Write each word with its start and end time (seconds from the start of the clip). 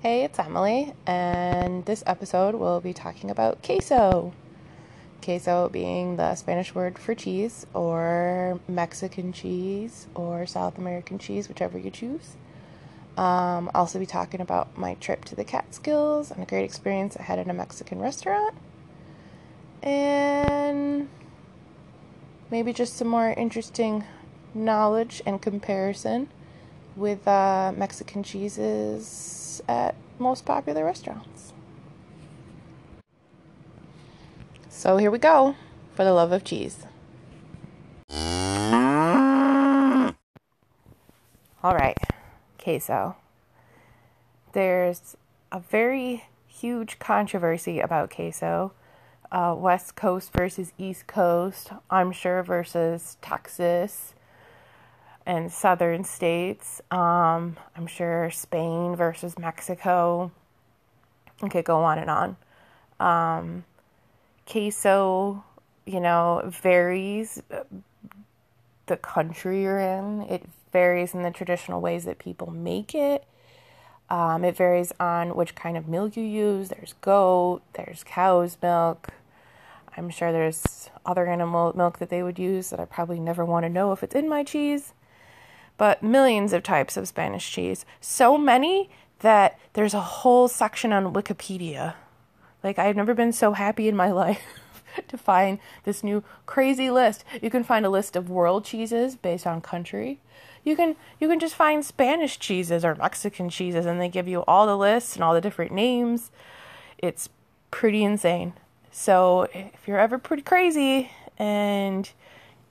Hey, 0.00 0.22
it's 0.22 0.38
Emily, 0.38 0.94
and 1.08 1.84
this 1.84 2.04
episode 2.06 2.54
we'll 2.54 2.80
be 2.80 2.92
talking 2.92 3.32
about 3.32 3.64
queso. 3.64 4.32
Queso 5.24 5.68
being 5.70 6.14
the 6.14 6.36
Spanish 6.36 6.72
word 6.72 7.00
for 7.00 7.16
cheese, 7.16 7.66
or 7.74 8.60
Mexican 8.68 9.32
cheese, 9.32 10.06
or 10.14 10.46
South 10.46 10.78
American 10.78 11.18
cheese, 11.18 11.48
whichever 11.48 11.76
you 11.78 11.90
choose. 11.90 12.36
Um, 13.16 13.72
also, 13.74 13.98
be 13.98 14.06
talking 14.06 14.40
about 14.40 14.78
my 14.78 14.94
trip 14.94 15.24
to 15.24 15.34
the 15.34 15.42
Catskills 15.42 16.30
and 16.30 16.44
a 16.44 16.46
great 16.46 16.62
experience 16.62 17.16
I 17.16 17.24
had 17.24 17.40
in 17.40 17.50
a 17.50 17.54
Mexican 17.54 17.98
restaurant, 17.98 18.54
and 19.82 21.08
maybe 22.52 22.72
just 22.72 22.96
some 22.96 23.08
more 23.08 23.30
interesting 23.30 24.04
knowledge 24.54 25.22
and 25.26 25.42
comparison 25.42 26.28
with 26.94 27.26
uh, 27.26 27.72
Mexican 27.76 28.22
cheeses 28.22 29.47
at 29.68 29.94
most 30.18 30.44
popular 30.44 30.84
restaurants. 30.84 31.52
So 34.68 34.96
here 34.96 35.10
we 35.10 35.18
go 35.18 35.56
for 35.94 36.04
the 36.04 36.12
love 36.12 36.30
of 36.32 36.44
cheese. 36.44 36.86
All 41.60 41.74
right, 41.74 41.98
queso. 42.62 43.16
There's 44.52 45.16
a 45.50 45.58
very 45.58 46.24
huge 46.46 46.98
controversy 46.98 47.80
about 47.80 48.10
queso. 48.10 48.72
Uh, 49.30 49.54
West 49.58 49.94
Coast 49.96 50.32
versus 50.32 50.72
East 50.78 51.06
Coast, 51.06 51.70
I'm 51.90 52.12
sure, 52.12 52.42
versus 52.42 53.18
Texas 53.20 54.14
and 55.28 55.52
southern 55.52 56.02
states. 56.04 56.80
Um, 56.90 57.58
I'm 57.76 57.86
sure 57.86 58.30
Spain 58.30 58.96
versus 58.96 59.38
Mexico. 59.38 60.32
I 61.42 61.48
could 61.48 61.66
go 61.66 61.82
on 61.84 61.98
and 61.98 62.10
on. 62.10 62.36
Um, 62.98 63.64
queso, 64.46 65.44
you 65.84 66.00
know, 66.00 66.42
varies 66.46 67.42
the 68.86 68.96
country 68.96 69.62
you're 69.62 69.78
in. 69.78 70.22
It 70.22 70.44
varies 70.72 71.12
in 71.12 71.22
the 71.22 71.30
traditional 71.30 71.82
ways 71.82 72.06
that 72.06 72.18
people 72.18 72.50
make 72.50 72.94
it. 72.94 73.24
Um, 74.08 74.42
it 74.46 74.56
varies 74.56 74.92
on 74.98 75.36
which 75.36 75.54
kind 75.54 75.76
of 75.76 75.86
milk 75.86 76.16
you 76.16 76.24
use. 76.24 76.70
There's 76.70 76.94
goat, 77.02 77.60
there's 77.74 78.02
cow's 78.02 78.56
milk. 78.62 79.08
I'm 79.94 80.08
sure 80.08 80.32
there's 80.32 80.88
other 81.04 81.26
animal 81.26 81.76
milk 81.76 81.98
that 81.98 82.08
they 82.08 82.22
would 82.22 82.38
use 82.38 82.70
that 82.70 82.80
I 82.80 82.86
probably 82.86 83.20
never 83.20 83.44
want 83.44 83.64
to 83.64 83.68
know 83.68 83.92
if 83.92 84.02
it's 84.02 84.14
in 84.14 84.26
my 84.26 84.42
cheese 84.42 84.94
but 85.78 86.02
millions 86.02 86.52
of 86.52 86.62
types 86.62 86.96
of 86.96 87.08
Spanish 87.08 87.50
cheese. 87.50 87.86
So 88.00 88.36
many 88.36 88.90
that 89.20 89.58
there's 89.72 89.94
a 89.94 90.00
whole 90.00 90.48
section 90.48 90.92
on 90.92 91.14
Wikipedia. 91.14 91.94
Like, 92.62 92.78
I've 92.78 92.96
never 92.96 93.14
been 93.14 93.32
so 93.32 93.52
happy 93.52 93.88
in 93.88 93.96
my 93.96 94.10
life 94.12 94.42
to 95.06 95.16
find 95.16 95.58
this 95.84 96.04
new 96.04 96.22
crazy 96.44 96.90
list. 96.90 97.24
You 97.40 97.50
can 97.50 97.64
find 97.64 97.86
a 97.86 97.90
list 97.90 98.16
of 98.16 98.28
world 98.28 98.64
cheeses 98.64 99.16
based 99.16 99.46
on 99.46 99.60
country. 99.60 100.20
You 100.64 100.76
can 100.76 100.96
you 101.20 101.28
can 101.28 101.38
just 101.38 101.54
find 101.54 101.84
Spanish 101.84 102.38
cheeses 102.38 102.84
or 102.84 102.94
Mexican 102.96 103.48
cheeses 103.48 103.86
and 103.86 104.00
they 104.00 104.08
give 104.08 104.28
you 104.28 104.42
all 104.42 104.66
the 104.66 104.76
lists 104.76 105.14
and 105.14 105.24
all 105.24 105.32
the 105.32 105.40
different 105.40 105.72
names. 105.72 106.30
It's 106.98 107.28
pretty 107.70 108.02
insane. 108.02 108.54
So, 108.90 109.48
if 109.54 109.86
you're 109.86 110.00
ever 110.00 110.18
pretty 110.18 110.42
crazy 110.42 111.10
and 111.38 112.10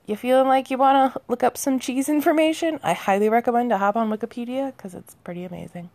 you 0.08 0.16
feeling 0.16 0.48
like 0.48 0.72
you 0.72 0.78
want 0.78 1.14
to 1.14 1.22
look 1.28 1.44
up 1.44 1.58
some 1.58 1.80
cheese 1.80 2.08
information, 2.08 2.80
I 2.82 2.94
highly 2.94 3.30
recommend 3.30 3.70
to 3.72 3.78
hop 3.78 3.96
on 3.96 4.10
Wikipedia 4.10 4.76
because 4.76 4.96
it's 4.96 5.16
pretty 5.16 5.44
amazing. 5.44 5.90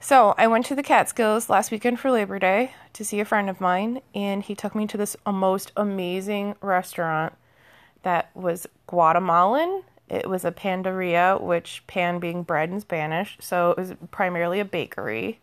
So, 0.00 0.34
I 0.38 0.46
went 0.46 0.64
to 0.66 0.76
the 0.76 0.82
Catskills 0.82 1.50
last 1.50 1.72
weekend 1.72 1.98
for 1.98 2.10
Labor 2.10 2.38
Day 2.38 2.72
to 2.92 3.04
see 3.04 3.18
a 3.18 3.24
friend 3.24 3.50
of 3.50 3.60
mine, 3.60 4.00
and 4.14 4.42
he 4.42 4.54
took 4.54 4.74
me 4.74 4.86
to 4.86 4.96
this 4.96 5.16
most 5.26 5.72
amazing 5.76 6.54
restaurant 6.60 7.32
that 8.02 8.30
was 8.34 8.66
Guatemalan. 8.86 9.82
It 10.08 10.28
was 10.28 10.44
a 10.44 10.52
panderia, 10.52 11.40
which 11.40 11.82
pan 11.86 12.20
being 12.20 12.42
bread 12.42 12.70
in 12.70 12.80
Spanish, 12.80 13.38
so 13.40 13.72
it 13.72 13.78
was 13.78 13.94
primarily 14.10 14.60
a 14.60 14.64
bakery. 14.64 15.40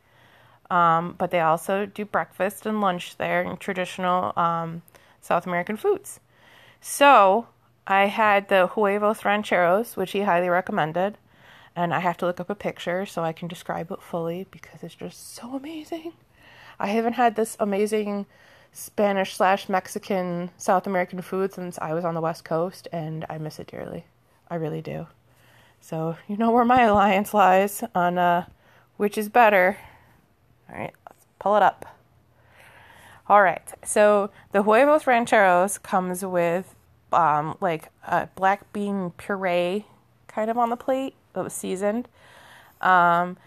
Um, 0.72 1.16
but 1.18 1.32
they 1.32 1.42
also 1.42 1.86
do 1.86 2.06
breakfast 2.06 2.66
and 2.66 2.82
lunch 2.82 3.18
there 3.18 3.42
and 3.42 3.60
traditional 3.60 4.32
um, 4.38 4.84
South 5.22 5.46
American 5.46 5.76
foods. 5.76 6.20
So 6.88 7.48
I 7.88 8.06
had 8.06 8.48
the 8.48 8.68
huevos 8.68 9.26
rancheros, 9.26 9.98
which 9.98 10.12
he 10.12 10.22
highly 10.22 10.50
recommended. 10.50 11.18
And 11.76 11.92
I 11.92 12.00
have 12.00 12.16
to 12.18 12.28
look 12.28 12.40
up 12.40 12.52
a 12.52 12.56
picture 12.56 13.08
so 13.08 13.24
I 13.24 13.34
can 13.34 13.48
describe 13.48 13.90
it 13.90 14.04
fully 14.04 14.46
because 14.52 14.84
it's 14.84 14.94
just 14.94 15.34
so 15.34 15.56
amazing. 15.56 16.14
I 16.80 16.88
haven't 16.88 17.14
had 17.14 17.36
this 17.36 17.58
amazing 17.60 18.28
Spanish 18.72 19.34
slash 19.34 19.68
Mexican 19.68 20.52
South 20.58 20.86
American 20.86 21.24
food 21.24 21.54
since 21.54 21.80
I 21.80 21.96
was 21.96 22.06
on 22.06 22.14
the 22.14 22.22
West 22.22 22.46
Coast, 22.46 22.88
and 22.94 23.26
I 23.32 23.40
miss 23.40 23.58
it 23.60 23.68
dearly. 23.68 24.06
I 24.48 24.56
really 24.56 24.84
do. 24.84 25.08
So 25.82 26.18
you 26.28 26.38
know 26.38 26.52
where 26.52 26.66
my 26.66 26.84
alliance 26.84 27.34
lies 27.34 27.84
on 27.96 28.20
uh, 28.20 28.46
which 28.98 29.18
is 29.18 29.28
better. 29.28 29.80
All 30.70 30.78
right, 30.78 30.94
let's 31.10 31.26
pull 31.40 31.58
it 31.58 31.64
up. 31.64 31.98
All 33.28 33.42
right, 33.42 33.74
so 33.84 34.30
the 34.52 34.62
huevos 34.62 35.08
rancheros 35.08 35.80
comes 35.80 36.24
with 36.24 36.75
um, 37.12 37.58
like 37.62 37.90
a 38.08 38.28
black 38.36 38.72
bean 38.74 39.12
puree 39.18 39.86
kind 40.28 40.50
of 40.50 40.58
on 40.58 40.70
the 40.70 40.76
plate. 40.76 41.16
It 41.36 41.40
was 41.40 41.54
seasoned. 41.54 42.08
Um, 42.82 43.38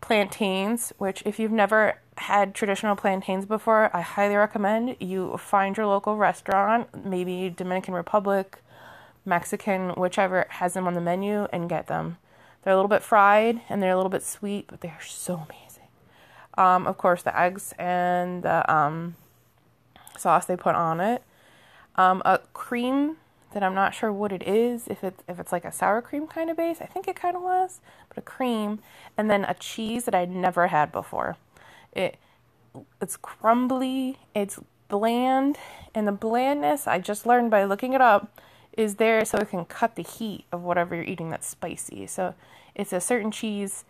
plantains, 0.00 0.92
which 0.98 1.22
if 1.24 1.38
you've 1.38 1.52
never 1.52 1.98
had 2.18 2.54
traditional 2.54 2.96
plantains 2.96 3.46
before, 3.46 3.94
I 3.94 4.00
highly 4.00 4.36
recommend 4.36 4.96
you 5.00 5.36
find 5.38 5.76
your 5.76 5.86
local 5.86 6.16
restaurant, 6.16 7.04
maybe 7.04 7.50
Dominican 7.50 7.94
Republic, 7.94 8.58
Mexican, 9.24 9.90
whichever 9.90 10.46
has 10.50 10.74
them 10.74 10.86
on 10.86 10.94
the 10.94 11.00
menu, 11.00 11.46
and 11.52 11.68
get 11.68 11.86
them. 11.86 12.18
They're 12.62 12.72
a 12.72 12.76
little 12.76 12.88
bit 12.88 13.02
fried 13.02 13.60
and 13.68 13.82
they're 13.82 13.92
a 13.92 13.96
little 13.96 14.10
bit 14.10 14.22
sweet, 14.22 14.66
but 14.68 14.80
they 14.80 14.88
are 14.88 15.02
so 15.02 15.34
amazing. 15.34 15.88
Um, 16.56 16.86
of 16.86 16.98
course, 16.98 17.22
the 17.22 17.38
eggs 17.38 17.72
and 17.78 18.42
the 18.42 18.70
um, 18.72 19.16
sauce 20.18 20.44
they 20.44 20.56
put 20.56 20.74
on 20.74 21.00
it 21.00 21.22
um, 21.96 22.22
a 22.24 22.40
cream 22.52 23.16
that 23.52 23.62
I'm 23.62 23.74
not 23.74 23.94
sure 23.94 24.12
what 24.12 24.32
it 24.32 24.42
is, 24.42 24.88
if 24.88 25.04
it's 25.04 25.22
if 25.28 25.38
it's 25.38 25.52
like 25.52 25.64
a 25.64 25.72
sour 25.72 26.00
cream 26.00 26.26
kind 26.26 26.50
of 26.50 26.56
base. 26.56 26.80
I 26.80 26.86
think 26.86 27.06
it 27.06 27.16
kind 27.16 27.36
of 27.36 27.42
was, 27.42 27.80
but 28.08 28.18
a 28.18 28.22
cream, 28.22 28.80
and 29.16 29.30
then 29.30 29.44
a 29.44 29.54
cheese 29.54 30.04
that 30.04 30.14
I'd 30.14 30.30
never 30.30 30.68
had 30.68 30.90
before. 30.90 31.36
It 31.92 32.16
it's 33.00 33.16
crumbly, 33.16 34.18
it's 34.34 34.58
bland, 34.88 35.58
and 35.94 36.08
the 36.08 36.12
blandness 36.12 36.86
I 36.86 36.98
just 36.98 37.26
learned 37.26 37.50
by 37.50 37.64
looking 37.64 37.92
it 37.92 38.00
up 38.00 38.40
is 38.76 38.94
there 38.96 39.24
so 39.24 39.38
it 39.38 39.50
can 39.50 39.66
cut 39.66 39.96
the 39.96 40.02
heat 40.02 40.44
of 40.50 40.62
whatever 40.62 40.94
you're 40.94 41.04
eating 41.04 41.28
that's 41.28 41.46
spicy. 41.46 42.06
So 42.06 42.34
it's 42.74 42.92
a 42.92 43.00
certain 43.00 43.30
cheese 43.30 43.84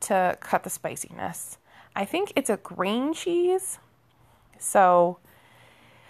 to 0.00 0.36
cut 0.40 0.64
the 0.64 0.70
spiciness. 0.70 1.58
I 1.94 2.04
think 2.04 2.32
it's 2.34 2.50
a 2.50 2.56
grain 2.56 3.14
cheese. 3.14 3.78
So 4.58 5.18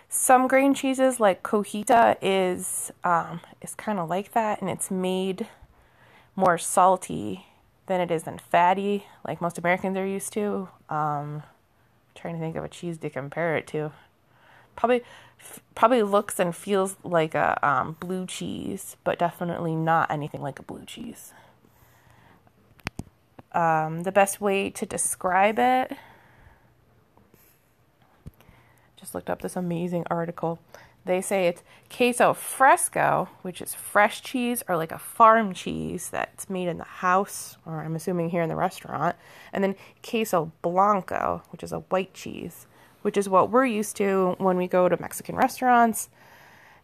some 0.09 0.47
grain 0.49 0.75
cheeses 0.75 1.21
like 1.21 1.43
cojita 1.43 2.17
is 2.23 2.93
um, 3.05 3.41
is 3.61 3.75
kind 3.75 3.99
of 3.99 4.09
like 4.09 4.33
that, 4.33 4.61
and 4.61 4.71
it's 4.71 4.91
made 4.91 5.47
more 6.35 6.59
salty 6.59 7.47
than 7.87 8.01
it 8.01 8.11
is 8.11 8.25
than 8.25 8.39
fatty, 8.39 9.07
like 9.27 9.41
most 9.41 9.59
Americans 9.59 9.97
are 9.97 10.07
used 10.07 10.33
to. 10.35 10.69
Um, 10.89 11.43
trying 12.15 12.35
to 12.35 12.41
think 12.41 12.57
of 12.57 12.65
a 12.65 12.69
cheese 12.69 12.99
to 12.99 13.11
compare 13.11 13.57
it 13.57 13.67
to. 13.69 13.93
Probably, 14.75 15.03
probably 15.75 16.03
looks 16.03 16.39
and 16.39 16.55
feels 16.55 16.97
like 17.05 17.35
a 17.35 17.59
um, 17.67 17.97
blue 18.01 18.27
cheese, 18.27 18.97
but 19.05 19.19
definitely 19.19 19.75
not 19.75 20.11
anything 20.11 20.43
like 20.43 20.59
a 20.59 20.63
blue 20.63 20.85
cheese. 20.85 21.33
Um, 23.53 24.03
the 24.03 24.13
best 24.13 24.41
way 24.41 24.69
to 24.71 24.85
describe 24.85 25.59
it 25.59 25.97
just 29.07 29.15
looked 29.15 29.31
up 29.31 29.41
this 29.41 29.55
amazing 29.55 30.05
article. 30.11 30.59
They 31.05 31.21
say 31.21 31.47
it's 31.47 31.63
queso 31.89 32.35
fresco, 32.35 33.29
which 33.43 33.63
is 33.63 33.73
fresh 33.73 34.21
cheese 34.21 34.65
or 34.69 34.77
like 34.77 34.91
a 34.91 34.99
farm 34.99 35.55
cheese 35.55 36.11
that's 36.11 36.51
made 36.51 36.67
in 36.67 36.79
the 36.79 36.85
house, 36.85 37.57
or 37.65 37.83
I'm 37.83 37.95
assuming 37.95 38.31
here 38.31 38.43
in 38.43 38.49
the 38.49 38.57
restaurant. 38.57 39.15
And 39.53 39.63
then 39.63 39.77
queso 40.03 40.51
blanco, 40.61 41.43
which 41.51 41.63
is 41.63 41.71
a 41.71 41.79
white 41.79 42.15
cheese, 42.15 42.67
which 43.03 43.17
is 43.17 43.29
what 43.29 43.51
we're 43.51 43.67
used 43.67 43.95
to 43.99 44.35
when 44.39 44.57
we 44.57 44.67
go 44.67 44.89
to 44.89 45.01
Mexican 45.01 45.37
restaurants. 45.37 46.09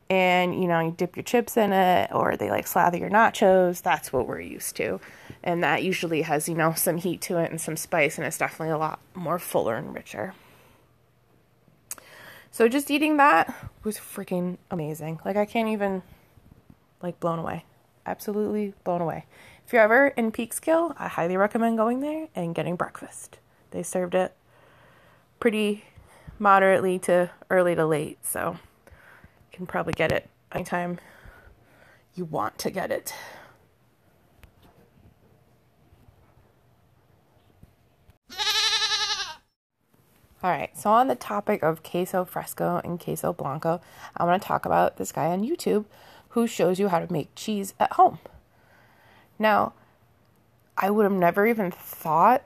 And 0.08 0.54
you 0.54 0.68
know, 0.68 0.78
you 0.78 0.94
dip 0.96 1.16
your 1.16 1.24
chips 1.24 1.56
in 1.56 1.72
it, 1.72 2.10
or 2.12 2.36
they 2.36 2.50
like 2.50 2.68
slather 2.68 2.98
your 2.98 3.10
nachos. 3.10 3.82
That's 3.82 4.12
what 4.12 4.28
we're 4.28 4.40
used 4.40 4.76
to. 4.76 5.00
And 5.42 5.64
that 5.64 5.82
usually 5.82 6.22
has, 6.22 6.48
you 6.48 6.54
know, 6.54 6.72
some 6.74 6.98
heat 6.98 7.20
to 7.22 7.38
it 7.38 7.50
and 7.50 7.60
some 7.60 7.76
spice, 7.76 8.16
and 8.16 8.24
it's 8.24 8.38
definitely 8.38 8.72
a 8.72 8.78
lot 8.78 9.00
more 9.16 9.40
fuller 9.40 9.74
and 9.74 9.92
richer. 9.92 10.34
So 12.52 12.68
just 12.68 12.90
eating 12.90 13.16
that 13.16 13.52
was 13.82 13.96
freaking 13.96 14.58
amazing. 14.70 15.20
Like 15.24 15.36
I 15.36 15.46
can't 15.46 15.70
even 15.70 16.02
like 17.00 17.18
blown 17.18 17.38
away. 17.38 17.64
Absolutely 18.04 18.74
blown 18.84 19.00
away. 19.00 19.24
if 19.66 19.72
you're 19.72 19.80
ever 19.80 20.08
in 20.08 20.30
Peekskill, 20.30 20.94
I 20.98 21.08
highly 21.08 21.38
recommend 21.38 21.78
going 21.78 22.00
there 22.00 22.28
and 22.34 22.54
getting 22.54 22.76
breakfast. 22.76 23.38
They 23.70 23.82
served 23.82 24.14
it 24.14 24.36
pretty 25.40 25.84
moderately 26.38 26.98
to 27.00 27.30
early 27.48 27.74
to 27.74 27.86
late, 27.86 28.18
so 28.22 28.58
you 28.90 29.56
can 29.56 29.66
probably 29.66 29.94
get 29.94 30.12
it 30.12 30.28
anytime 30.52 31.00
you 32.14 32.26
want 32.26 32.58
to 32.58 32.70
get 32.70 32.90
it. 32.90 33.14
All 40.42 40.50
right, 40.50 40.76
so 40.76 40.90
on 40.90 41.06
the 41.06 41.14
topic 41.14 41.62
of 41.62 41.84
queso 41.84 42.24
fresco 42.24 42.80
and 42.82 42.98
queso 42.98 43.32
blanco, 43.32 43.80
I 44.16 44.24
want 44.24 44.42
to 44.42 44.48
talk 44.48 44.66
about 44.66 44.96
this 44.96 45.12
guy 45.12 45.26
on 45.26 45.46
YouTube 45.46 45.84
who 46.30 46.48
shows 46.48 46.80
you 46.80 46.88
how 46.88 46.98
to 46.98 47.12
make 47.12 47.28
cheese 47.36 47.74
at 47.78 47.92
home. 47.92 48.18
Now, 49.38 49.74
I 50.76 50.90
would 50.90 51.04
have 51.04 51.12
never 51.12 51.46
even 51.46 51.70
thought 51.70 52.42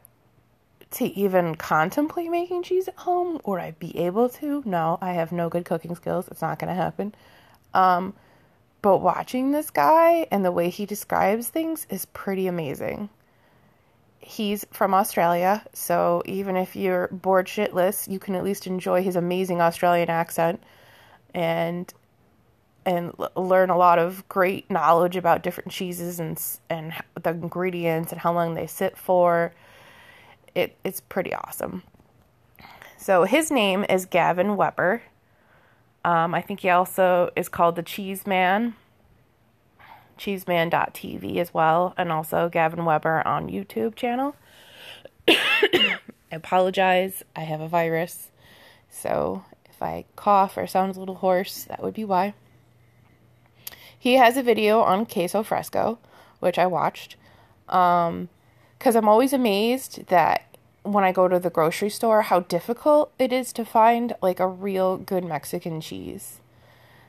to 0.90 1.06
even 1.06 1.54
contemplate 1.54 2.30
making 2.30 2.64
cheese 2.64 2.86
at 2.86 2.96
home. 2.96 3.40
Would 3.46 3.60
I 3.60 3.70
be 3.70 3.96
able 3.98 4.28
to? 4.28 4.62
No, 4.66 4.98
I 5.00 5.12
have 5.14 5.32
no 5.32 5.48
good 5.48 5.64
cooking 5.64 5.94
skills. 5.94 6.28
It's 6.28 6.42
not 6.42 6.58
going 6.58 6.68
to 6.68 6.74
happen. 6.74 7.14
Um, 7.72 8.12
but 8.82 8.98
watching 8.98 9.52
this 9.52 9.70
guy 9.70 10.26
and 10.30 10.44
the 10.44 10.52
way 10.52 10.68
he 10.68 10.84
describes 10.84 11.48
things 11.48 11.86
is 11.88 12.04
pretty 12.04 12.46
amazing 12.46 13.08
he's 14.20 14.66
from 14.72 14.94
Australia, 14.94 15.64
so 15.72 16.22
even 16.24 16.56
if 16.56 16.74
you're 16.74 17.08
bored 17.08 17.46
shitless, 17.46 18.10
you 18.10 18.18
can 18.18 18.34
at 18.34 18.44
least 18.44 18.66
enjoy 18.66 19.02
his 19.02 19.16
amazing 19.16 19.60
Australian 19.60 20.10
accent 20.10 20.62
and 21.34 21.92
and 22.84 23.12
learn 23.34 23.68
a 23.68 23.76
lot 23.76 23.98
of 23.98 24.28
great 24.28 24.70
knowledge 24.70 25.16
about 25.16 25.42
different 25.42 25.72
cheeses 25.72 26.20
and 26.20 26.40
and 26.70 26.92
the 27.20 27.30
ingredients 27.30 28.12
and 28.12 28.20
how 28.20 28.32
long 28.32 28.54
they 28.54 28.66
sit 28.66 28.96
for. 28.96 29.52
It 30.54 30.76
it's 30.84 31.00
pretty 31.00 31.34
awesome. 31.34 31.82
So 32.96 33.24
his 33.24 33.50
name 33.50 33.84
is 33.88 34.06
Gavin 34.06 34.56
Webber. 34.56 35.02
Um, 36.04 36.34
I 36.34 36.40
think 36.40 36.60
he 36.60 36.70
also 36.70 37.30
is 37.36 37.48
called 37.48 37.76
the 37.76 37.82
Cheese 37.82 38.26
Man 38.26 38.74
cheeseman.tv 40.16 41.36
as 41.36 41.52
well, 41.52 41.94
and 41.96 42.10
also 42.10 42.48
Gavin 42.48 42.84
Webber 42.84 43.26
on 43.26 43.48
YouTube 43.48 43.94
channel. 43.94 44.36
I 45.28 45.98
apologize, 46.32 47.22
I 47.34 47.40
have 47.40 47.60
a 47.60 47.68
virus, 47.68 48.30
so 48.88 49.44
if 49.68 49.82
I 49.82 50.04
cough 50.16 50.56
or 50.56 50.66
sound 50.66 50.96
a 50.96 51.00
little 51.00 51.16
hoarse, 51.16 51.64
that 51.64 51.82
would 51.82 51.94
be 51.94 52.04
why. 52.04 52.34
He 53.98 54.14
has 54.14 54.36
a 54.36 54.42
video 54.42 54.80
on 54.80 55.06
queso 55.06 55.42
fresco, 55.42 55.98
which 56.40 56.58
I 56.58 56.66
watched, 56.66 57.16
um, 57.68 58.28
because 58.78 58.94
I'm 58.94 59.08
always 59.08 59.32
amazed 59.32 60.06
that 60.06 60.56
when 60.82 61.04
I 61.04 61.12
go 61.12 61.28
to 61.28 61.38
the 61.38 61.50
grocery 61.50 61.90
store, 61.90 62.22
how 62.22 62.40
difficult 62.40 63.12
it 63.18 63.32
is 63.32 63.52
to 63.54 63.64
find 63.64 64.14
like 64.22 64.38
a 64.38 64.46
real 64.46 64.96
good 64.96 65.24
Mexican 65.24 65.80
cheese. 65.80 66.40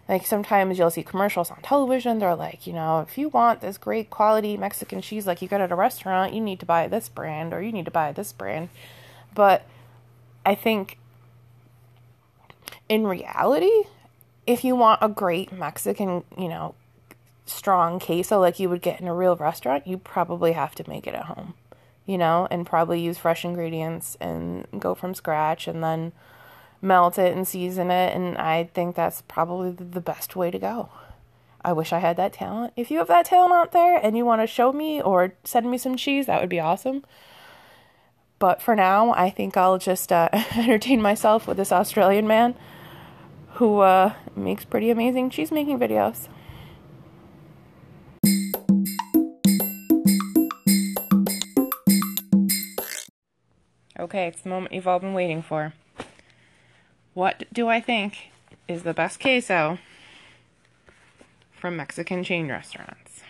Like 0.07 0.25
sometimes 0.25 0.77
you'll 0.77 0.89
see 0.89 1.03
commercials 1.03 1.51
on 1.51 1.61
television. 1.61 2.19
They're 2.19 2.35
like, 2.35 2.65
you 2.65 2.73
know, 2.73 3.01
if 3.01 3.17
you 3.17 3.29
want 3.29 3.61
this 3.61 3.77
great 3.77 4.09
quality 4.09 4.55
Mexican 4.55 5.01
cheese 5.01 5.27
like 5.27 5.41
you 5.41 5.47
get 5.47 5.61
at 5.61 5.71
a 5.71 5.75
restaurant, 5.75 6.33
you 6.33 6.39
need 6.41 6.59
to 6.61 6.65
buy 6.65 6.87
this 6.87 7.09
brand 7.09 7.53
or 7.53 7.61
you 7.61 7.71
need 7.71 7.85
to 7.85 7.91
buy 7.91 8.13
this 8.13 8.31
brand. 8.31 8.69
But 9.33 9.63
I 10.45 10.55
think 10.55 10.97
in 12.87 13.05
reality, 13.05 13.83
if 14.45 14.63
you 14.63 14.75
want 14.75 14.99
a 15.03 15.09
great 15.09 15.51
Mexican, 15.51 16.23
you 16.37 16.47
know, 16.47 16.73
strong 17.45 17.99
queso 17.99 18.39
like 18.39 18.59
you 18.59 18.69
would 18.69 18.81
get 18.81 19.01
in 19.01 19.07
a 19.07 19.13
real 19.13 19.35
restaurant, 19.35 19.85
you 19.85 19.97
probably 19.97 20.53
have 20.53 20.73
to 20.75 20.89
make 20.89 21.05
it 21.05 21.13
at 21.13 21.25
home, 21.25 21.53
you 22.05 22.17
know, 22.17 22.47
and 22.49 22.65
probably 22.65 23.01
use 23.01 23.17
fresh 23.17 23.43
ingredients 23.43 24.15
and 24.21 24.65
go 24.79 24.95
from 24.95 25.13
scratch 25.13 25.67
and 25.67 25.83
then 25.83 26.13
melt 26.81 27.17
it 27.17 27.35
and 27.35 27.47
season 27.47 27.91
it, 27.91 28.15
and 28.15 28.37
I 28.37 28.65
think 28.73 28.95
that's 28.95 29.23
probably 29.27 29.71
the 29.71 30.01
best 30.01 30.35
way 30.35 30.51
to 30.51 30.59
go. 30.59 30.89
I 31.63 31.73
wish 31.73 31.91
I 31.91 31.99
had 31.99 32.17
that 32.17 32.33
talent. 32.33 32.73
If 32.75 32.91
you 32.91 32.99
have 32.99 33.07
that 33.07 33.25
talent 33.25 33.53
out 33.53 33.71
there 33.71 33.97
and 33.97 34.15
you 34.15 34.25
want 34.25 34.41
to 34.41 34.47
show 34.47 34.71
me 34.71 35.01
or 35.01 35.33
send 35.43 35.69
me 35.69 35.77
some 35.77 35.97
cheese, 35.97 36.27
that 36.27 36.39
would 36.39 36.49
be 36.49 36.59
awesome. 36.59 37.03
But 38.39 38.61
for 38.61 38.75
now, 38.75 39.11
I 39.13 39.29
think 39.29 39.57
I'll 39.57 39.77
just 39.77 40.11
uh, 40.11 40.29
entertain 40.55 41.01
myself 41.01 41.47
with 41.47 41.57
this 41.57 41.71
Australian 41.71 42.27
man 42.27 42.55
who 43.55 43.79
uh, 43.79 44.13
makes 44.35 44.63
pretty 44.65 44.91
amazing 44.91 45.31
cheese 45.31 45.51
making 45.51 45.79
videos. 45.79 46.27
Okay, 53.99 54.27
it's 54.27 54.41
the 54.41 54.49
moment 54.49 54.73
you've 54.73 54.87
all 54.87 54.99
been 54.99 55.15
waiting 55.15 55.41
for. 55.41 55.73
What 57.17 57.45
do 57.51 57.67
I 57.67 57.81
think 57.81 58.29
is 58.67 58.83
the 58.83 58.93
best 58.93 59.19
queso 59.19 59.79
from 61.51 61.75
Mexican 61.75 62.23
chain 62.23 62.47
restaurants? 62.47 63.23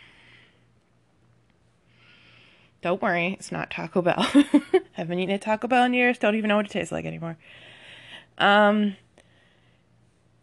Don't 2.82 3.02
worry, 3.02 3.38
it's 3.40 3.50
not 3.50 3.72
Taco 3.72 4.02
Bell. 4.02 4.16
I 4.34 4.82
haven't 4.92 5.20
eaten 5.20 5.34
a 5.34 5.40
Taco 5.40 5.70
Bell 5.70 5.86
in 5.86 5.94
years, 5.94 6.18
don't 6.18 6.36
even 6.36 6.50
know 6.50 6.58
what 6.58 6.66
it 6.66 6.72
tastes 6.74 6.92
like 6.92 7.06
anymore. 7.06 7.38
Um, 8.38 8.98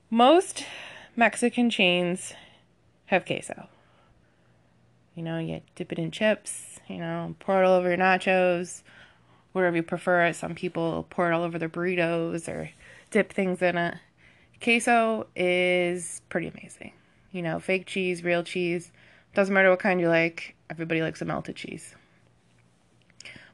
most 0.09 0.65
Mexican 1.15 1.69
chains 1.69 2.33
have 3.09 3.27
queso. 3.27 3.69
You 5.15 5.23
know, 5.23 5.39
you 5.39 5.61
dip 5.75 5.93
it 5.93 5.99
in 5.99 6.11
chips, 6.11 6.81
you 6.89 6.97
know, 6.97 7.35
pour 7.41 7.63
it 7.63 7.67
all 7.67 7.75
over 7.75 7.91
your 7.91 7.99
nachos, 7.99 8.81
wherever 9.53 9.77
you 9.77 9.83
prefer. 9.83 10.33
Some 10.33 10.55
people 10.55 11.07
pour 11.11 11.31
it 11.31 11.35
all 11.35 11.43
over 11.43 11.59
their 11.59 11.69
burritos 11.69 12.49
or 12.49 12.71
dip 13.15 13.33
things 13.33 13.63
in 13.63 13.79
it. 13.79 13.95
Queso 14.61 15.29
is 15.37 16.21
pretty 16.29 16.49
amazing. 16.49 16.93
You 17.31 17.43
know, 17.43 17.61
fake 17.61 17.87
cheese, 17.87 18.25
real 18.25 18.43
cheese, 18.43 18.91
doesn't 19.35 19.55
matter 19.55 19.71
what 19.71 19.79
kind 19.79 20.01
you 20.01 20.09
like, 20.09 20.57
everybody 20.69 21.01
likes 21.01 21.23
a 21.23 21.25
melted 21.25 21.55
cheese. 21.55 21.95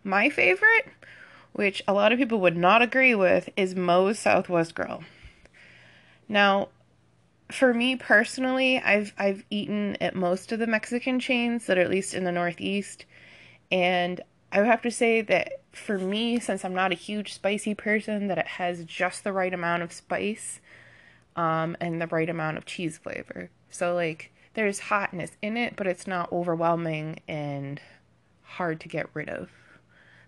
My 0.02 0.30
favorite, 0.30 0.86
which 1.52 1.82
a 1.86 1.92
lot 1.92 2.10
of 2.10 2.18
people 2.18 2.40
would 2.40 2.56
not 2.56 2.80
agree 2.80 3.14
with, 3.14 3.50
is 3.54 3.74
Moe's 3.74 4.18
Southwest 4.18 4.74
Grill. 4.74 5.04
Now, 6.26 6.68
for 7.50 7.74
me 7.74 7.96
personally, 7.96 8.78
I've 8.78 9.12
I've 9.18 9.44
eaten 9.50 9.98
at 10.00 10.14
most 10.14 10.52
of 10.52 10.58
the 10.58 10.66
Mexican 10.66 11.20
chains 11.20 11.66
that 11.66 11.76
are 11.76 11.82
at 11.82 11.90
least 11.90 12.14
in 12.14 12.24
the 12.24 12.32
Northeast, 12.32 13.04
and 13.70 14.22
I 14.52 14.58
would 14.58 14.68
have 14.68 14.82
to 14.82 14.90
say 14.90 15.20
that 15.20 15.59
for 15.72 15.98
me, 15.98 16.40
since 16.40 16.64
I'm 16.64 16.74
not 16.74 16.92
a 16.92 16.96
huge 16.96 17.34
spicy 17.34 17.74
person, 17.74 18.26
that 18.26 18.38
it 18.38 18.46
has 18.46 18.84
just 18.84 19.24
the 19.24 19.32
right 19.32 19.52
amount 19.52 19.82
of 19.82 19.92
spice 19.92 20.60
um, 21.36 21.76
and 21.80 22.00
the 22.00 22.06
right 22.08 22.28
amount 22.28 22.56
of 22.56 22.66
cheese 22.66 22.98
flavor. 22.98 23.50
So, 23.70 23.94
like, 23.94 24.32
there's 24.54 24.80
hotness 24.80 25.32
in 25.42 25.56
it, 25.56 25.76
but 25.76 25.86
it's 25.86 26.06
not 26.06 26.32
overwhelming 26.32 27.20
and 27.28 27.80
hard 28.42 28.80
to 28.80 28.88
get 28.88 29.08
rid 29.14 29.28
of. 29.28 29.48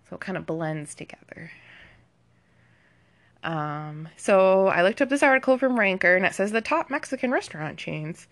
So 0.09 0.15
it 0.15 0.21
kind 0.21 0.37
of 0.37 0.45
blends 0.45 0.95
together. 0.95 1.51
Um, 3.43 4.07
so 4.15 4.67
I 4.67 4.81
looked 4.83 5.01
up 5.01 5.09
this 5.09 5.23
article 5.23 5.57
from 5.57 5.77
Ranker 5.77 6.15
and 6.15 6.25
it 6.25 6.33
says 6.33 6.51
the 6.51 6.61
top 6.61 6.89
Mexican 6.89 7.31
restaurant 7.31 7.77
chains. 7.77 8.27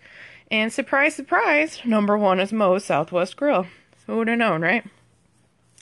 And 0.50 0.72
surprise, 0.72 1.14
surprise, 1.14 1.80
number 1.84 2.16
one 2.16 2.40
is 2.40 2.52
Moe's 2.52 2.84
Southwest 2.84 3.36
Grill. 3.36 3.66
Who 4.06 4.16
would 4.16 4.28
have 4.28 4.38
known, 4.38 4.62
right? 4.62 4.84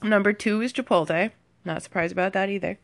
Number 0.02 0.33
two 0.33 0.61
is 0.62 0.73
Chipotle. 0.73 1.30
Not 1.64 1.83
surprised 1.83 2.12
about 2.12 2.33
that 2.33 2.49
either. 2.49 2.78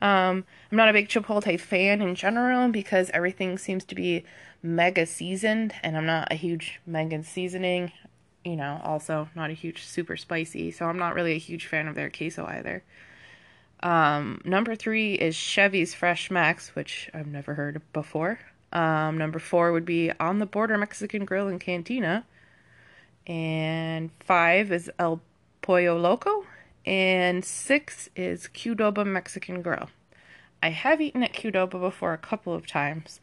Um, 0.00 0.44
I'm 0.70 0.76
not 0.76 0.88
a 0.88 0.92
big 0.92 1.08
Chipotle 1.08 1.58
fan 1.58 2.00
in 2.00 2.14
general 2.14 2.68
because 2.68 3.10
everything 3.10 3.58
seems 3.58 3.84
to 3.86 3.94
be 3.94 4.24
mega 4.62 5.06
seasoned, 5.06 5.74
and 5.82 5.96
I'm 5.96 6.06
not 6.06 6.32
a 6.32 6.36
huge 6.36 6.80
mega 6.86 7.22
seasoning. 7.24 7.92
You 8.44 8.56
know, 8.56 8.80
also 8.84 9.28
not 9.34 9.50
a 9.50 9.54
huge 9.54 9.84
super 9.84 10.16
spicy, 10.16 10.70
so 10.70 10.86
I'm 10.86 10.98
not 10.98 11.14
really 11.14 11.32
a 11.32 11.38
huge 11.38 11.66
fan 11.66 11.88
of 11.88 11.94
their 11.94 12.10
queso 12.10 12.46
either. 12.46 12.82
Um, 13.82 14.40
number 14.44 14.74
three 14.74 15.14
is 15.14 15.36
Chevy's 15.36 15.94
Fresh 15.94 16.30
Mex, 16.30 16.74
which 16.74 17.10
I've 17.12 17.26
never 17.26 17.54
heard 17.54 17.76
of 17.76 17.92
before. 17.92 18.40
Um, 18.72 19.18
number 19.18 19.38
four 19.38 19.72
would 19.72 19.84
be 19.84 20.12
On 20.20 20.38
the 20.38 20.46
Border 20.46 20.78
Mexican 20.78 21.24
Grill 21.24 21.48
and 21.48 21.60
Cantina. 21.60 22.24
And 23.26 24.10
five 24.20 24.72
is 24.72 24.90
El 24.98 25.20
Pollo 25.68 25.98
Loco, 25.98 26.46
and 26.86 27.44
six 27.44 28.08
is 28.16 28.48
Qdoba 28.54 29.04
Mexican 29.04 29.60
Grill. 29.60 29.90
I 30.62 30.70
have 30.70 30.98
eaten 30.98 31.22
at 31.22 31.34
Qdoba 31.34 31.78
before 31.78 32.14
a 32.14 32.16
couple 32.16 32.54
of 32.54 32.66
times, 32.66 33.20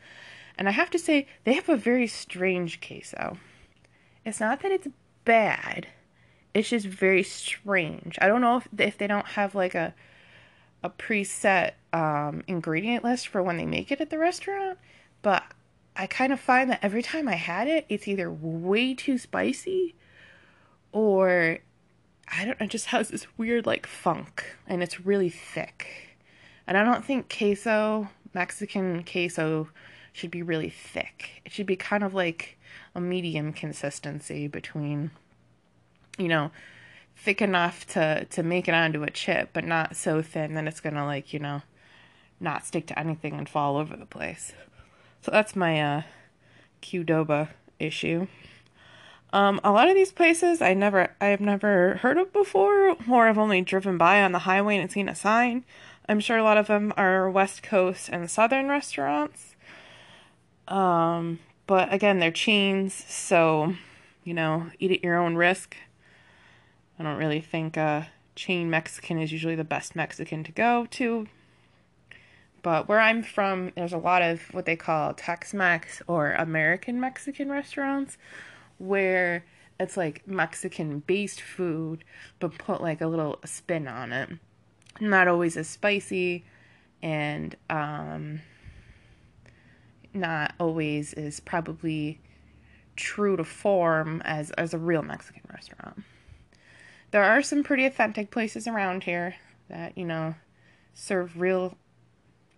and 0.56 0.70
I 0.70 0.72
have 0.72 0.92
to 0.92 1.00
say 1.00 1.26
they 1.44 1.54
have 1.54 1.70
a 1.70 1.76
very 1.76 2.06
strange 2.06 2.80
queso. 2.82 3.40
It's 4.24 4.40
not 4.40 4.60
that 4.60 4.72
it's 4.72 4.88
bad, 5.24 5.88
it's 6.54 6.70
just 6.70 6.86
very 6.86 7.24
strange. 7.24 8.16
I 8.22 8.28
don't 8.28 8.42
know 8.42 8.58
if 8.58 8.68
if 8.78 8.96
they 9.00 9.08
don't 9.08 9.26
have 9.30 9.56
like 9.56 9.74
a 9.74 9.96
a 10.84 10.92
preset 10.92 11.72
um, 11.94 12.44
ingredient 12.46 13.04
list 13.04 13.28
for 13.28 13.42
when 13.42 13.58
they 13.58 13.66
make 13.66 13.92
it 13.92 14.02
at 14.02 14.12
the 14.12 14.20
restaurant, 14.20 14.78
but 15.24 15.42
I 15.96 16.06
kind 16.06 16.32
of 16.32 16.40
find 16.40 16.70
that 16.70 16.84
every 16.84 17.02
time 17.02 17.28
I 17.28 17.38
had 17.38 17.68
it, 17.68 17.88
it's 17.90 18.08
either 18.08 18.32
way 18.32 18.94
too 18.94 19.18
spicy 19.18 19.96
or 20.92 21.58
I 22.28 22.46
don't 22.46 22.60
know, 22.60 22.66
it 22.66 22.72
just 22.72 22.88
has 22.88 23.10
this 23.10 23.28
weird 23.38 23.66
like 23.66 23.86
funk 23.86 24.46
and 24.68 24.82
it's 24.82 25.06
really 25.06 25.30
thick. 25.30 26.18
And 26.68 26.78
I 26.78 26.84
don't 26.84 27.06
think 27.06 27.30
queso, 27.36 28.10
Mexican 28.34 29.04
queso, 29.04 29.70
should 30.12 30.32
be 30.32 30.42
really 30.42 30.70
thick. 30.70 31.42
It 31.46 31.52
should 31.52 31.66
be 31.66 31.76
kind 31.76 32.04
of 32.04 32.14
like 32.14 32.58
a 32.96 33.02
medium 33.02 33.54
consistency 33.54 34.48
between, 34.48 35.12
you 36.18 36.28
know, 36.28 36.52
thick 37.16 37.42
enough 37.42 37.86
to 37.88 38.26
to 38.26 38.44
make 38.44 38.68
it 38.68 38.74
onto 38.74 39.04
a 39.04 39.10
chip, 39.10 39.50
but 39.54 39.66
not 39.66 39.96
so 39.96 40.22
thin 40.22 40.54
that 40.56 40.68
it's 40.68 40.82
gonna 40.82 41.06
like 41.06 41.34
you 41.34 41.40
know, 41.40 41.62
not 42.40 42.66
stick 42.66 42.88
to 42.88 43.00
anything 43.00 43.34
and 43.34 43.48
fall 43.48 43.78
over 43.78 43.96
the 43.96 44.06
place. 44.06 44.54
So 45.22 45.32
that's 45.32 45.56
my 45.56 45.82
uh, 45.82 46.02
Qdoba 46.82 47.50
issue. 47.80 48.28
Um, 49.36 49.60
a 49.66 49.72
lot 49.74 49.90
of 49.90 49.96
these 49.96 50.14
places 50.14 50.62
I 50.62 50.74
never 50.74 51.14
I've 51.20 51.42
never 51.42 51.96
heard 51.96 52.18
of 52.18 52.32
before, 52.32 52.96
or 53.12 53.28
I've 53.28 53.38
only 53.38 53.62
driven 53.62 53.98
by 53.98 54.24
on 54.24 54.32
the 54.32 54.40
highway 54.40 54.78
and 54.78 54.90
seen 54.90 55.10
a 55.10 55.14
sign. 55.14 55.66
I'm 56.08 56.22
sure 56.22 56.38
a 56.38 56.44
lot 56.44 56.58
of 56.58 56.68
them 56.68 56.94
are 56.96 57.30
West 57.30 57.62
Coast 57.62 58.08
and 58.08 58.32
Southern 58.32 58.70
restaurants. 58.70 59.58
Um, 60.70 61.40
but 61.68 61.94
again, 61.94 62.20
they're 62.20 62.32
chains, 62.32 62.94
so 62.94 63.76
you 64.24 64.34
know, 64.34 64.72
eat 64.80 64.92
at 64.92 65.04
your 65.04 65.18
own 65.18 65.36
risk. 65.36 65.76
I 66.98 67.04
don't 67.04 67.18
really 67.18 67.42
think 67.42 67.78
uh, 67.78 68.04
chain 68.38 68.70
Mexican 68.70 69.20
is 69.20 69.34
usually 69.34 69.56
the 69.56 69.66
best 69.66 69.98
Mexican 69.98 70.46
to 70.46 70.54
go 70.54 70.88
to. 70.92 71.28
But 72.62 72.88
where 72.88 73.02
I'm 73.02 73.22
from, 73.22 73.74
there's 73.76 73.92
a 73.92 73.98
lot 73.98 74.22
of 74.22 74.44
what 74.54 74.66
they 74.66 74.78
call 74.78 75.14
Tex 75.14 75.54
Mex 75.54 76.02
or 76.08 76.32
American 76.32 77.02
Mexican 77.02 77.50
restaurants 77.50 78.18
where 78.78 79.46
it's 79.80 79.98
like 79.98 80.28
Mexican 80.28 81.00
based 81.00 81.42
food, 81.42 82.04
but 82.40 82.58
put 82.58 82.82
like 82.82 83.02
a 83.02 83.08
little 83.08 83.40
spin 83.46 83.88
on 83.88 84.14
it. 84.14 84.30
Not 85.00 85.28
always 85.28 85.58
as 85.58 85.68
spicy 85.68 86.46
and 87.02 87.56
um, 87.70 88.42
not 90.14 90.54
always 90.60 91.14
is 91.14 91.40
probably 91.40 92.20
true 92.96 93.36
to 93.36 93.44
form 93.44 94.22
as, 94.24 94.52
as 94.52 94.74
a 94.74 94.78
real 94.78 95.02
Mexican 95.02 95.42
restaurant. 95.54 96.04
There 97.12 97.24
are 97.24 97.42
some 97.42 97.64
pretty 97.64 97.86
authentic 97.86 98.32
places 98.32 98.68
around 98.68 99.04
here 99.04 99.36
that, 99.70 99.98
you 99.98 100.06
know, 100.06 100.36
serve 100.94 101.40
real 101.40 101.78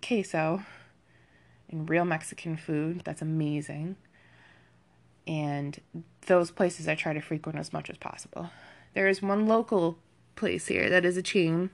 queso 0.01 0.63
and 1.69 1.89
real 1.89 2.05
Mexican 2.05 2.55
food. 2.55 3.01
That's 3.03 3.21
amazing. 3.21 3.97
And 5.27 5.79
those 6.27 6.51
places 6.51 6.87
I 6.87 6.95
try 6.95 7.13
to 7.13 7.19
frequent 7.19 7.59
as 7.59 7.73
much 7.73 7.89
as 7.89 7.97
possible. 7.97 8.49
There 8.93 9.07
is 9.07 9.21
one 9.21 9.45
local 9.45 9.99
place 10.35 10.67
here 10.67 10.89
that 10.89 11.03
is 11.03 11.17
a 11.17 11.21
chain, 11.21 11.69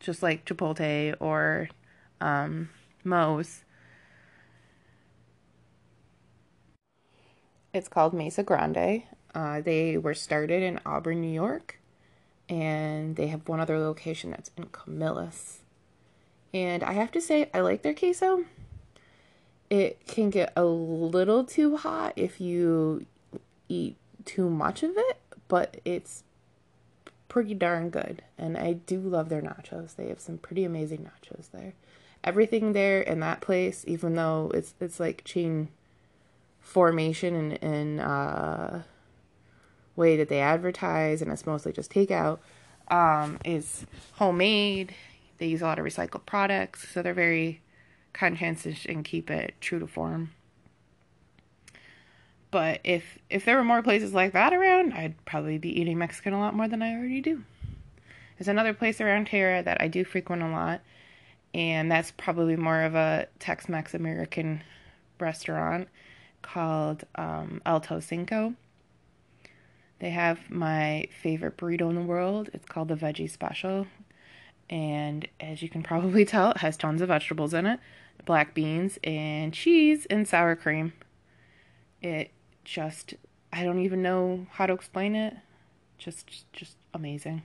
just 0.00 0.22
like 0.22 0.46
Chipotle 0.46 1.14
or 1.20 1.68
um, 2.20 2.70
Moe's. 3.04 3.64
It's 7.74 7.88
called 7.88 8.14
Mesa 8.14 8.42
Grande. 8.42 9.02
Uh, 9.34 9.60
they 9.60 9.98
were 9.98 10.14
started 10.14 10.62
in 10.62 10.80
Auburn, 10.86 11.20
New 11.20 11.32
York, 11.32 11.78
and 12.48 13.16
they 13.16 13.26
have 13.26 13.46
one 13.46 13.60
other 13.60 13.78
location 13.78 14.30
that's 14.30 14.50
in 14.56 14.64
Camillus. 14.66 15.58
And 16.54 16.82
I 16.82 16.92
have 16.94 17.12
to 17.12 17.20
say, 17.20 17.50
I 17.52 17.60
like 17.60 17.82
their 17.82 17.92
queso. 17.92 18.46
It 19.68 20.06
can 20.06 20.30
get 20.30 20.52
a 20.56 20.64
little 20.64 21.44
too 21.44 21.76
hot 21.76 22.12
if 22.16 22.40
you 22.40 23.06
eat 23.68 23.96
too 24.24 24.48
much 24.48 24.82
of 24.82 24.92
it, 24.96 25.18
but 25.48 25.80
it's 25.84 26.22
pretty 27.28 27.54
darn 27.54 27.90
good. 27.90 28.22
And 28.38 28.56
I 28.56 28.74
do 28.74 29.00
love 29.00 29.28
their 29.28 29.42
nachos. 29.42 29.96
They 29.96 30.08
have 30.08 30.20
some 30.20 30.38
pretty 30.38 30.64
amazing 30.64 31.08
nachos 31.10 31.50
there. 31.52 31.74
Everything 32.22 32.72
there 32.72 33.00
in 33.00 33.20
that 33.20 33.40
place, 33.40 33.84
even 33.86 34.14
though 34.14 34.50
it's 34.54 34.74
it's 34.80 34.98
like 34.98 35.24
chain 35.24 35.68
formation 36.60 37.34
and, 37.34 37.62
and 37.62 38.00
uh, 38.00 38.78
way 39.94 40.16
that 40.16 40.28
they 40.28 40.40
advertise, 40.40 41.22
and 41.22 41.30
it's 41.30 41.46
mostly 41.46 41.72
just 41.72 41.92
takeout, 41.92 42.38
um, 42.88 43.38
is 43.44 43.86
homemade. 44.14 44.94
They 45.38 45.46
use 45.46 45.62
a 45.62 45.66
lot 45.66 45.78
of 45.78 45.84
recycled 45.84 46.26
products, 46.26 46.88
so 46.88 47.02
they're 47.02 47.14
very 47.14 47.60
conscientious 48.16 48.86
and 48.86 49.04
keep 49.04 49.30
it 49.30 49.54
true 49.60 49.78
to 49.78 49.86
form. 49.86 50.32
But 52.50 52.80
if 52.84 53.18
if 53.28 53.44
there 53.44 53.56
were 53.56 53.64
more 53.64 53.82
places 53.82 54.14
like 54.14 54.32
that 54.32 54.54
around, 54.54 54.94
I'd 54.94 55.22
probably 55.26 55.58
be 55.58 55.80
eating 55.80 55.98
Mexican 55.98 56.32
a 56.32 56.40
lot 56.40 56.54
more 56.54 56.68
than 56.68 56.82
I 56.82 56.94
already 56.94 57.20
do. 57.20 57.42
There's 58.38 58.48
another 58.48 58.72
place 58.72 59.00
around 59.00 59.28
here 59.28 59.62
that 59.62 59.80
I 59.80 59.88
do 59.88 60.04
frequent 60.04 60.42
a 60.42 60.48
lot, 60.48 60.80
and 61.54 61.90
that's 61.90 62.12
probably 62.12 62.56
more 62.56 62.82
of 62.82 62.94
a 62.94 63.28
Tex-Mex 63.38 63.94
American 63.94 64.62
restaurant 65.18 65.88
called 66.42 67.04
um, 67.14 67.62
Alto 67.64 68.00
Cinco. 68.00 68.54
They 69.98 70.10
have 70.10 70.50
my 70.50 71.08
favorite 71.22 71.56
burrito 71.56 71.88
in 71.88 71.96
the 71.96 72.02
world. 72.02 72.50
It's 72.52 72.66
called 72.66 72.88
the 72.88 72.94
Veggie 72.94 73.30
Special. 73.30 73.86
And 74.68 75.26
as 75.40 75.62
you 75.62 75.70
can 75.70 75.82
probably 75.82 76.24
tell, 76.26 76.50
it 76.50 76.58
has 76.58 76.76
tons 76.76 77.00
of 77.00 77.08
vegetables 77.08 77.54
in 77.54 77.64
it 77.64 77.80
black 78.24 78.54
beans 78.54 78.98
and 79.04 79.52
cheese 79.52 80.06
and 80.06 80.26
sour 80.26 80.56
cream. 80.56 80.92
It 82.02 82.30
just, 82.64 83.14
I 83.52 83.64
don't 83.64 83.80
even 83.80 84.02
know 84.02 84.46
how 84.50 84.66
to 84.66 84.72
explain 84.72 85.14
it. 85.14 85.34
Just, 85.98 86.52
just 86.52 86.76
amazing. 86.94 87.42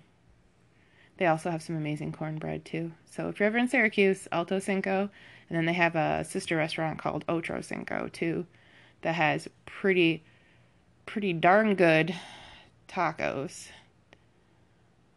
They 1.17 1.27
also 1.27 1.51
have 1.51 1.61
some 1.61 1.75
amazing 1.75 2.13
cornbread 2.13 2.65
too. 2.65 2.91
So 3.05 3.29
if 3.29 3.39
you're 3.39 3.47
ever 3.47 3.57
in 3.57 3.67
Syracuse, 3.67 4.27
Alto 4.31 4.59
Cinco, 4.59 5.09
and 5.49 5.57
then 5.57 5.65
they 5.65 5.73
have 5.73 5.95
a 5.95 6.23
sister 6.23 6.55
restaurant 6.57 6.97
called 6.97 7.25
Otro 7.27 7.61
Cinco 7.61 8.09
too 8.11 8.45
that 9.01 9.15
has 9.15 9.47
pretty 9.65 10.23
pretty 11.05 11.33
darn 11.33 11.75
good 11.75 12.15
tacos. 12.87 13.67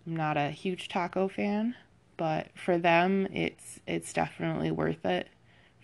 I'm 0.07 0.17
not 0.17 0.37
a 0.37 0.51
huge 0.51 0.89
taco 0.89 1.29
fan, 1.29 1.75
but 2.17 2.49
for 2.55 2.79
them 2.79 3.27
it's 3.33 3.81
it's 3.87 4.13
definitely 4.13 4.71
worth 4.71 5.05
it 5.05 5.29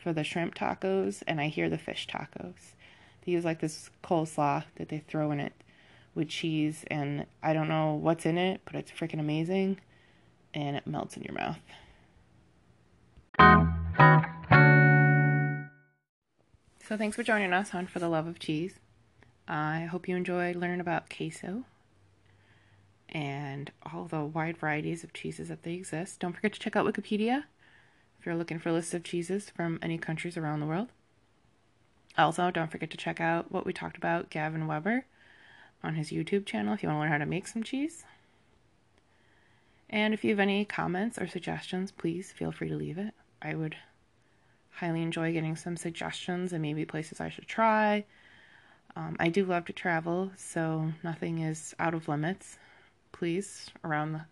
for 0.02 0.12
the 0.12 0.25
shrimp 0.25 0.54
tacos 0.54 1.23
and 1.26 1.40
I 1.40 1.49
hear 1.49 1.69
the 1.69 1.78
fish 1.78 2.07
tacos. 2.07 2.75
They 3.25 3.33
use 3.33 3.45
like 3.45 3.61
this 3.61 3.90
coleslaw 4.02 4.64
that 4.76 4.88
they 4.88 4.99
throw 4.99 5.30
in 5.30 5.40
it 5.40 5.52
with 6.14 6.28
cheese 6.28 6.85
and 6.90 7.26
I 7.42 7.52
don't 7.52 7.69
know 7.69 7.95
what's 7.95 8.26
in 8.26 8.38
it, 8.38 8.62
but 8.64 8.75
it's 8.75 8.90
freaking 8.90 9.21
amazing 9.21 9.78
and 10.54 10.76
it 10.76 10.87
melts 10.87 11.16
in 11.16 11.23
your 11.23 11.35
mouth. 11.35 11.59
So 16.83 16.97
thanks 16.97 17.14
for 17.14 17.23
joining 17.23 17.52
us 17.52 17.75
on 17.75 17.87
For 17.87 18.00
the 18.00 18.09
Love 18.09 18.26
of 18.26 18.38
Cheese. 18.38 18.80
I 19.47 19.83
hope 19.90 20.09
you 20.09 20.16
enjoyed 20.16 20.57
learning 20.57 20.80
about 20.80 21.14
queso 21.14 21.64
and 23.09 23.71
all 23.92 24.07
the 24.07 24.25
wide 24.25 24.57
varieties 24.57 25.04
of 25.04 25.12
cheeses 25.12 25.49
that 25.49 25.62
they 25.62 25.75
exist. 25.75 26.21
Don't 26.21 26.33
forget 26.33 26.52
to 26.54 26.59
check 26.59 26.75
out 26.75 26.87
Wikipedia 26.87 27.45
if 28.21 28.27
you're 28.27 28.37
looking 28.37 28.59
for 28.59 28.71
lists 28.71 28.93
of 28.93 29.03
cheeses 29.03 29.49
from 29.49 29.79
any 29.81 29.97
countries 29.97 30.37
around 30.37 30.61
the 30.61 30.67
world. 30.67 30.89
Also, 32.19 32.50
don't 32.50 32.71
forget 32.71 32.91
to 32.91 32.97
check 32.99 33.19
out 33.19 33.50
what 33.50 33.65
we 33.65 33.73
talked 33.73 33.97
about, 33.97 34.29
Gavin 34.29 34.67
Webber, 34.67 35.07
on 35.83 35.95
his 35.95 36.11
YouTube 36.11 36.45
channel 36.45 36.75
if 36.75 36.83
you 36.83 36.89
want 36.89 36.99
to 36.99 37.00
learn 37.00 37.12
how 37.12 37.19
to 37.19 37.27
make 37.27 37.47
some 37.47 37.62
cheese. 37.62 38.05
And 39.89 40.12
if 40.12 40.23
you 40.23 40.31
have 40.31 40.39
any 40.39 40.67
comments 40.67 41.19
or 41.19 41.27
suggestions, 41.27 41.91
please 41.91 42.31
feel 42.31 42.53
free 42.53 42.69
to 42.69 42.77
leave 42.77 42.99
it. 42.99 43.15
I 43.41 43.55
would 43.55 43.77
highly 44.73 45.03
enjoy 45.03 45.33
getting 45.33 45.57
some 45.57 45.77
suggestions 45.77 46.53
and 46.53 46.61
maybe 46.61 46.85
places 46.85 47.21
I 47.21 47.31
should 47.31 47.47
try. 47.47 48.05
Um, 48.97 49.17
I 49.19 49.29
do 49.29 49.45
love 49.45 49.65
to 49.67 49.73
travel, 49.73 50.31
so 50.37 50.93
nothing 51.03 51.39
is 51.39 51.75
out 51.79 51.95
of 51.95 52.07
limits. 52.07 52.59
Please, 53.12 53.71
around 53.83 54.12
the 54.12 54.25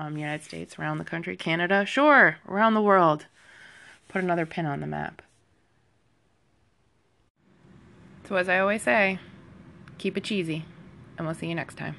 um, 0.00 0.16
United 0.16 0.42
States, 0.42 0.78
around 0.78 0.96
the 0.96 1.04
country, 1.04 1.36
Canada, 1.36 1.84
sure, 1.84 2.38
around 2.48 2.72
the 2.72 2.80
world. 2.82 3.26
Put 4.08 4.24
another 4.24 4.46
pin 4.46 4.64
on 4.64 4.80
the 4.80 4.86
map. 4.86 5.20
So, 8.26 8.36
as 8.36 8.48
I 8.48 8.58
always 8.58 8.82
say, 8.82 9.18
keep 9.98 10.16
it 10.16 10.24
cheesy, 10.24 10.64
and 11.18 11.26
we'll 11.26 11.34
see 11.34 11.48
you 11.48 11.54
next 11.54 11.76
time. 11.76 11.96